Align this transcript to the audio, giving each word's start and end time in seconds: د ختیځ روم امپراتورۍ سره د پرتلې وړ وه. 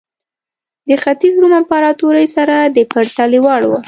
د 0.89 0.91
ختیځ 1.03 1.35
روم 1.41 1.53
امپراتورۍ 1.59 2.27
سره 2.35 2.55
د 2.75 2.77
پرتلې 2.91 3.39
وړ 3.45 3.61
وه. 3.69 3.79